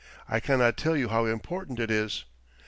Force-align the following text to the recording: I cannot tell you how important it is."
I 0.27 0.39
cannot 0.39 0.77
tell 0.77 0.97
you 0.97 1.09
how 1.09 1.25
important 1.27 1.79
it 1.79 1.91
is." 1.91 2.25